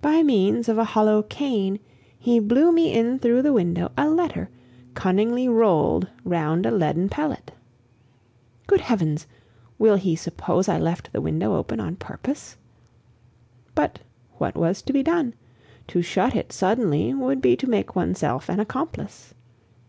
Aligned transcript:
By 0.00 0.22
means 0.22 0.68
of 0.68 0.78
a 0.78 0.84
hollow 0.84 1.22
cane 1.24 1.80
he 2.16 2.38
blew 2.38 2.70
me 2.70 2.92
in 2.92 3.18
through 3.18 3.42
the 3.42 3.52
window 3.52 3.90
a 3.98 4.08
letter, 4.08 4.48
cunningly 4.94 5.48
rolled 5.48 6.06
round 6.22 6.64
a 6.66 6.70
leaden 6.70 7.08
pellet. 7.08 7.50
Good 8.68 8.80
Heavens! 8.82 9.26
will 9.76 9.96
he 9.96 10.14
suppose 10.14 10.68
I 10.68 10.78
left 10.78 11.12
the 11.12 11.20
window 11.20 11.56
open 11.56 11.80
on 11.80 11.96
purpose? 11.96 12.56
But 13.74 13.98
what 14.38 14.54
was 14.54 14.82
to 14.82 14.92
be 14.92 15.02
done? 15.02 15.34
To 15.88 16.00
shut 16.00 16.36
it 16.36 16.52
suddenly 16.52 17.12
would 17.12 17.40
be 17.42 17.56
to 17.56 17.68
make 17.68 17.96
oneself 17.96 18.48
an 18.48 18.60
accomplice. 18.60 19.34